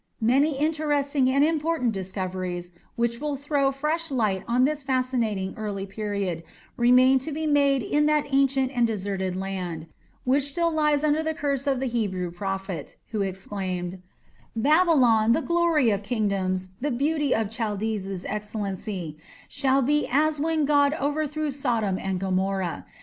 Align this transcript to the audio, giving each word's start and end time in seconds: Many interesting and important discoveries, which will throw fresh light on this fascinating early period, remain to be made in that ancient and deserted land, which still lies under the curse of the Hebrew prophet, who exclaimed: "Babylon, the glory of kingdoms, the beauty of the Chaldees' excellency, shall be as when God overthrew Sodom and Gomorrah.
Many 0.23 0.57
interesting 0.57 1.29
and 1.29 1.43
important 1.43 1.91
discoveries, 1.91 2.71
which 2.95 3.19
will 3.21 3.35
throw 3.35 3.71
fresh 3.71 4.09
light 4.09 4.41
on 4.47 4.63
this 4.65 4.81
fascinating 4.81 5.53
early 5.55 5.85
period, 5.85 6.41
remain 6.75 7.19
to 7.19 7.31
be 7.31 7.45
made 7.45 7.83
in 7.83 8.07
that 8.07 8.25
ancient 8.33 8.71
and 8.75 8.87
deserted 8.87 9.35
land, 9.35 9.85
which 10.23 10.45
still 10.49 10.71
lies 10.71 11.03
under 11.03 11.21
the 11.21 11.35
curse 11.35 11.67
of 11.67 11.79
the 11.79 11.85
Hebrew 11.85 12.31
prophet, 12.31 12.97
who 13.11 13.21
exclaimed: 13.21 14.01
"Babylon, 14.55 15.33
the 15.33 15.41
glory 15.43 15.91
of 15.91 16.01
kingdoms, 16.01 16.69
the 16.79 16.89
beauty 16.89 17.35
of 17.35 17.49
the 17.49 17.53
Chaldees' 17.53 18.25
excellency, 18.25 19.17
shall 19.47 19.83
be 19.83 20.07
as 20.11 20.39
when 20.39 20.65
God 20.65 20.95
overthrew 20.99 21.51
Sodom 21.51 21.99
and 21.99 22.19
Gomorrah. 22.19 22.87